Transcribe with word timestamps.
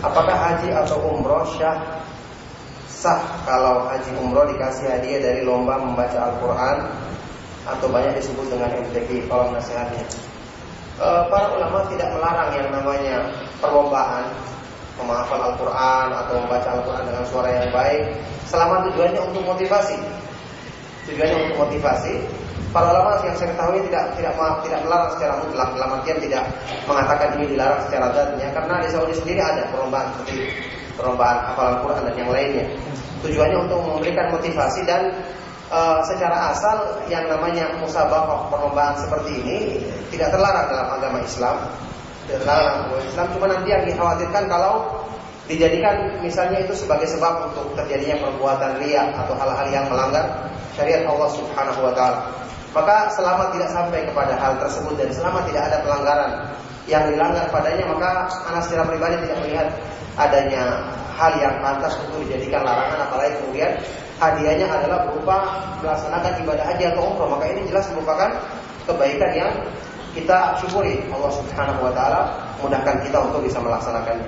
Apakah 0.00 0.32
haji 0.32 0.72
atau 0.72 0.96
umroh 1.12 1.44
syah 1.60 2.00
sah 2.88 3.20
kalau 3.48 3.88
haji 3.88 4.12
umroh 4.16 4.48
dikasih 4.48 4.88
hadiah 4.88 5.20
dari 5.20 5.40
lomba 5.44 5.76
membaca 5.80 6.16
Al-Quran 6.16 6.88
atau 7.68 7.86
banyak 7.88 8.16
disebut 8.16 8.48
dengan 8.48 8.72
MTQ 8.80 9.28
kalau 9.28 9.52
nasihatnya. 9.52 10.04
E, 11.00 11.08
para 11.28 11.52
ulama 11.52 11.84
tidak 11.92 12.12
melarang 12.16 12.50
yang 12.56 12.68
namanya 12.72 13.16
perlombaan 13.60 14.24
menghafal 15.00 15.40
Al-Quran 15.52 16.06
atau 16.12 16.34
membaca 16.44 16.68
Al-Quran 16.76 17.04
dengan 17.08 17.24
suara 17.28 17.48
yang 17.56 17.68
baik 17.72 18.02
selama 18.48 18.84
tujuannya 18.88 19.20
untuk 19.32 19.42
motivasi. 19.44 19.96
Tujuannya 21.08 21.36
untuk 21.48 21.56
motivasi 21.68 22.14
Para 22.70 22.86
ulama 22.94 23.18
yang 23.26 23.34
saya 23.34 23.50
ketahui 23.50 23.82
tidak 23.90 24.14
tidak 24.14 24.32
tidak 24.62 24.80
melarang 24.86 25.10
secara 25.18 25.42
mutlak 25.42 25.68
dalam 25.74 25.90
artian 25.98 26.18
tidak 26.22 26.42
mengatakan 26.86 27.28
ini 27.34 27.44
dilarang 27.50 27.80
secara 27.90 28.06
zatnya 28.14 28.48
karena 28.54 28.74
di 28.78 28.88
Saudi 28.94 29.14
sendiri 29.18 29.40
ada 29.42 29.62
perlombaan 29.74 30.06
seperti 30.14 30.54
perlombaan 30.94 31.36
hafalan 31.50 31.76
Quran 31.82 32.02
dan 32.06 32.14
yang 32.14 32.30
lainnya. 32.30 32.64
Tujuannya 33.26 33.58
untuk 33.66 33.80
memberikan 33.82 34.26
motivasi 34.30 34.80
dan 34.86 35.02
uh, 35.74 35.98
secara 36.06 36.54
asal 36.54 37.02
yang 37.10 37.26
namanya 37.26 37.74
musabaqah 37.82 38.46
perlombaan 38.54 38.94
seperti 39.02 39.42
ini 39.42 39.58
tidak 40.14 40.30
terlarang 40.30 40.70
dalam 40.70 40.88
agama 40.94 41.18
Islam. 41.26 41.56
Terlarang 42.30 42.64
dalam 42.70 42.86
agama 42.86 43.02
Islam, 43.02 43.26
cuma 43.34 43.46
nanti 43.50 43.68
yang 43.74 43.82
dikhawatirkan 43.82 44.44
kalau 44.46 44.74
dijadikan 45.50 46.22
misalnya 46.22 46.62
itu 46.62 46.78
sebagai 46.78 47.10
sebab 47.10 47.50
untuk 47.50 47.74
terjadinya 47.74 48.22
perbuatan 48.22 48.78
riak 48.78 49.10
atau 49.18 49.34
hal-hal 49.34 49.66
yang 49.74 49.90
melanggar 49.90 50.46
syariat 50.78 51.02
Allah 51.10 51.28
Subhanahu 51.34 51.80
wa 51.82 51.92
taala. 51.98 52.20
Maka 52.70 53.10
selama 53.18 53.50
tidak 53.50 53.70
sampai 53.74 54.06
kepada 54.06 54.38
hal 54.38 54.54
tersebut 54.62 54.94
dan 54.94 55.10
selama 55.10 55.42
tidak 55.50 55.66
ada 55.66 55.82
pelanggaran 55.82 56.30
yang 56.86 57.06
dilanggar 57.06 57.46
padanya 57.54 57.86
maka 57.86 58.30
anak 58.50 58.62
secara 58.66 58.82
pribadi 58.86 59.14
tidak 59.26 59.38
melihat 59.46 59.68
adanya 60.18 60.62
hal 61.14 61.32
yang 61.38 61.54
pantas 61.62 61.94
untuk 62.02 62.26
dijadikan 62.26 62.66
larangan 62.66 63.06
apalagi 63.06 63.38
kemudian 63.38 63.70
hadiahnya 64.18 64.66
adalah 64.66 65.06
berupa 65.06 65.36
melaksanakan 65.84 66.32
ibadah 66.42 66.64
haji 66.66 66.84
atau 66.90 67.02
umroh 67.14 67.28
maka 67.30 67.46
ini 67.46 67.62
jelas 67.70 67.86
merupakan 67.94 68.30
kebaikan 68.90 69.30
yang 69.38 69.52
kita 70.10 70.58
syukuri 70.58 70.98
Allah 71.14 71.30
Subhanahu 71.30 71.80
wa 71.86 71.92
taala 71.94 72.20
mudahkan 72.58 73.06
kita 73.06 73.18
untuk 73.30 73.46
bisa 73.46 73.62
melaksanakannya. 73.62 74.26